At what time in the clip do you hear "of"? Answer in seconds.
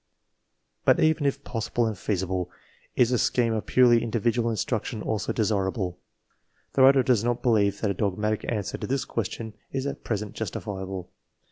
3.53-3.67